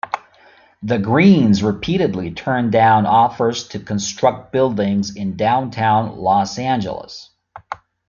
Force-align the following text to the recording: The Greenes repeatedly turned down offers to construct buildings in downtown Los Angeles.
The 0.81 0.97
Greenes 0.97 1.61
repeatedly 1.61 2.31
turned 2.31 2.71
down 2.71 3.05
offers 3.05 3.67
to 3.67 3.79
construct 3.79 4.51
buildings 4.51 5.15
in 5.15 5.35
downtown 5.37 6.17
Los 6.17 6.57
Angeles. 6.57 7.29